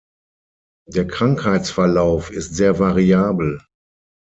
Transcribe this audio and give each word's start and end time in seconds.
Der 0.87 1.05
Krankheitsverlauf 1.05 2.31
ist 2.31 2.55
sehr 2.55 2.79
variabel. 2.79 3.61